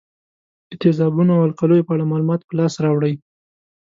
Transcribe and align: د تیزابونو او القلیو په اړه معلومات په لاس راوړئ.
د 0.69 0.71
تیزابونو 0.81 1.31
او 1.37 1.43
القلیو 1.49 1.85
په 1.87 1.91
اړه 1.95 2.09
معلومات 2.11 2.41
په 2.45 2.53
لاس 2.59 2.73
راوړئ. 2.83 3.13